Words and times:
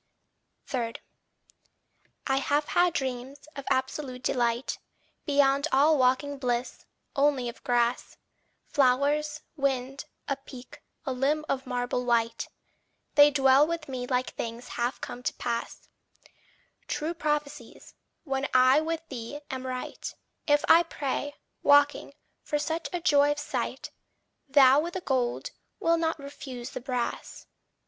3. 0.65 0.93
I 2.25 2.37
have 2.37 2.65
had 2.69 2.91
dreams 2.91 3.47
of 3.55 3.65
absolute 3.69 4.23
delight, 4.23 4.79
Beyond 5.27 5.67
all 5.71 5.95
waking 5.99 6.39
bliss 6.39 6.85
only 7.15 7.47
of 7.47 7.63
grass, 7.63 8.17
Flowers, 8.65 9.41
wind, 9.55 10.05
a 10.27 10.37
peak, 10.37 10.81
a 11.05 11.13
limb 11.13 11.45
of 11.47 11.67
marble 11.67 12.03
white; 12.03 12.47
They 13.13 13.29
dwell 13.29 13.67
with 13.67 13.87
me 13.87 14.07
like 14.07 14.31
things 14.31 14.69
half 14.69 14.99
come 15.01 15.21
to 15.21 15.35
pass, 15.35 15.87
True 16.87 17.13
prophecies: 17.13 17.93
when 18.23 18.47
I 18.55 18.79
with 18.81 19.07
thee 19.09 19.41
am 19.51 19.67
right, 19.67 20.15
If 20.47 20.65
I 20.67 20.81
pray, 20.81 21.35
waking, 21.61 22.15
for 22.41 22.57
such 22.57 22.89
a 22.91 23.01
joy 23.01 23.33
of 23.33 23.37
sight, 23.37 23.91
Thou 24.49 24.79
with 24.79 24.95
the 24.95 25.01
gold, 25.01 25.51
wilt 25.79 25.99
not 25.99 26.17
refuse 26.17 26.71
the 26.71 26.81
brass. 26.81 27.45